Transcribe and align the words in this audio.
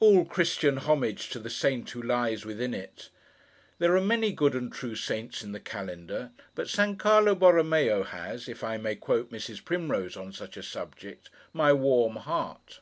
All 0.00 0.24
Christian 0.24 0.78
homage 0.78 1.28
to 1.28 1.38
the 1.38 1.50
saint 1.50 1.90
who 1.90 2.00
lies 2.00 2.46
within 2.46 2.72
it! 2.72 3.10
There 3.78 3.94
are 3.98 4.00
many 4.00 4.32
good 4.32 4.54
and 4.54 4.72
true 4.72 4.94
saints 4.96 5.44
in 5.44 5.52
the 5.52 5.60
calendar, 5.60 6.30
but 6.54 6.70
San 6.70 6.96
Carlo 6.96 7.34
Borromeo 7.34 8.02
has—if 8.04 8.64
I 8.64 8.78
may 8.78 8.94
quote 8.96 9.30
Mrs. 9.30 9.62
Primrose 9.62 10.16
on 10.16 10.32
such 10.32 10.56
a 10.56 10.62
subject—'my 10.62 11.74
warm 11.74 12.16
heart. 12.16 12.80